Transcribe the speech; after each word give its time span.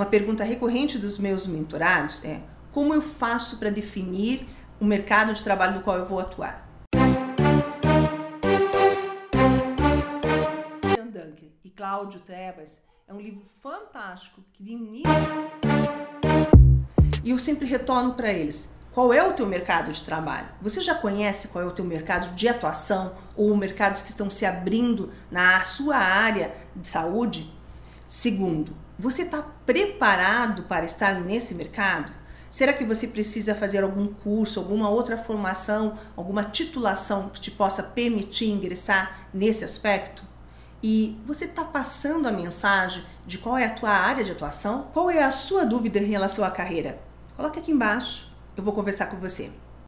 Uma 0.00 0.06
pergunta 0.06 0.42
recorrente 0.42 0.96
dos 0.96 1.18
meus 1.18 1.46
mentorados 1.46 2.24
é: 2.24 2.40
como 2.72 2.94
eu 2.94 3.02
faço 3.02 3.58
para 3.58 3.68
definir 3.68 4.48
o 4.80 4.84
mercado 4.86 5.34
de 5.34 5.44
trabalho 5.44 5.74
no 5.74 5.82
qual 5.82 5.98
eu 5.98 6.06
vou 6.06 6.18
atuar? 6.18 6.66
Duncan 11.04 11.48
e 11.62 11.68
Cláudio 11.68 12.18
Trebas 12.20 12.80
é 13.06 13.12
um 13.12 13.20
livro 13.20 13.42
fantástico 13.62 14.42
que 14.54 14.64
de 14.64 14.72
início 14.72 15.10
e 17.22 17.30
eu 17.30 17.38
sempre 17.38 17.66
retorno 17.66 18.14
para 18.14 18.32
eles. 18.32 18.70
Qual 18.94 19.12
é 19.12 19.22
o 19.22 19.34
teu 19.34 19.46
mercado 19.46 19.92
de 19.92 20.02
trabalho? 20.02 20.48
Você 20.62 20.80
já 20.80 20.94
conhece 20.94 21.48
qual 21.48 21.62
é 21.62 21.66
o 21.66 21.72
teu 21.72 21.84
mercado 21.84 22.34
de 22.34 22.48
atuação 22.48 23.14
ou 23.36 23.54
mercados 23.54 24.00
que 24.00 24.08
estão 24.08 24.30
se 24.30 24.46
abrindo 24.46 25.12
na 25.30 25.62
sua 25.66 25.96
área 25.96 26.54
de 26.74 26.88
saúde? 26.88 27.59
Segundo, 28.10 28.76
você 28.98 29.22
está 29.22 29.40
preparado 29.40 30.64
para 30.64 30.84
estar 30.84 31.20
nesse 31.20 31.54
mercado? 31.54 32.12
Será 32.50 32.72
que 32.72 32.84
você 32.84 33.06
precisa 33.06 33.54
fazer 33.54 33.84
algum 33.84 34.08
curso, 34.08 34.58
alguma 34.58 34.90
outra 34.90 35.16
formação, 35.16 35.96
alguma 36.16 36.42
titulação 36.42 37.28
que 37.28 37.40
te 37.40 37.52
possa 37.52 37.84
permitir 37.84 38.50
ingressar 38.50 39.28
nesse 39.32 39.64
aspecto? 39.64 40.24
E 40.82 41.20
você 41.24 41.44
está 41.44 41.64
passando 41.64 42.26
a 42.26 42.32
mensagem 42.32 43.04
de 43.24 43.38
qual 43.38 43.56
é 43.56 43.66
a 43.66 43.74
tua 43.74 43.90
área 43.90 44.24
de 44.24 44.32
atuação? 44.32 44.88
Qual 44.92 45.08
é 45.08 45.22
a 45.22 45.30
sua 45.30 45.64
dúvida 45.64 46.00
em 46.00 46.06
relação 46.06 46.44
à 46.44 46.50
carreira? 46.50 47.00
Coloque 47.36 47.60
aqui 47.60 47.70
embaixo, 47.70 48.34
eu 48.56 48.64
vou 48.64 48.72
conversar 48.72 49.06
com 49.06 49.18
você. 49.18 49.52